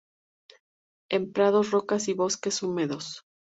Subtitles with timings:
[1.09, 3.21] En prados rocas y bosques húmedos.